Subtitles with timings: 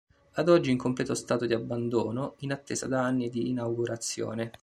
[0.33, 4.51] Ad oggi in completo stato di abbandono, in attesa da anni di inaugurazione.